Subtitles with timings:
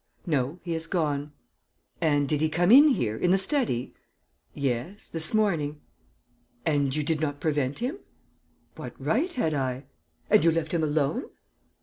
[0.25, 1.31] "No, he has gone."
[2.01, 3.93] "And did he come in here, in the study?"
[4.55, 5.79] "Yes." "This morning."
[6.65, 7.99] "And you did not prevent him?"
[8.77, 9.83] "What right had I?"
[10.27, 11.25] "And you left him alone?"